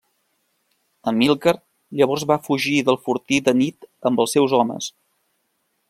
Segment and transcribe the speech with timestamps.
[1.11, 1.53] Amílcar
[1.99, 4.91] llavors va fugir del fortí de nit amb els seus homes.